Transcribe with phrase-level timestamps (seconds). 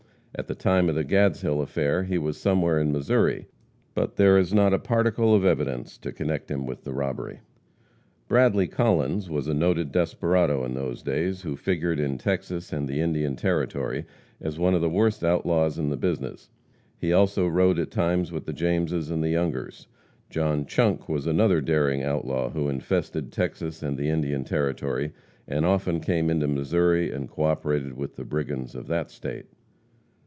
[0.33, 3.47] At the time of the Gadshill affair he was somewhere in Missouri.
[3.93, 7.41] But there is not a particle of evidence to connect him with the robbery.
[8.29, 13.01] Bradley Collins was a noted desperado in those days, who figured in Texas and the
[13.01, 14.05] Indian Territory
[14.39, 16.49] as one of the worst outlaws in the business.
[16.97, 19.87] He also rode at times with the Jameses and the Youngers.
[20.29, 25.11] John Chunk was another daring outlaw who infested Texas and the Indian Territory,
[25.45, 29.47] and often came into Missouri and co operated with the brigands of that state.